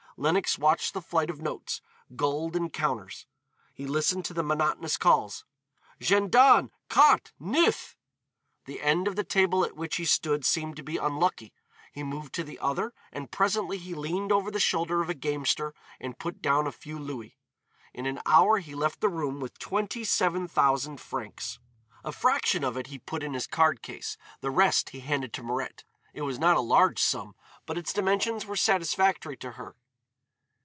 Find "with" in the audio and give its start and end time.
19.39-19.57